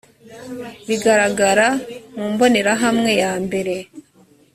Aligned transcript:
bigaragara 0.87 1.67
mu 2.15 2.25
mbonerahamwe 2.33 3.11
yambere 3.21 3.75